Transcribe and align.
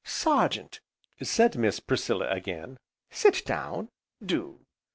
"Sergeant," 0.03 0.79
said 1.21 1.55
Miss 1.55 1.79
Priscilla 1.79 2.27
again, 2.31 2.79
"sit 3.11 3.45
down, 3.45 3.89
do." 4.25 4.65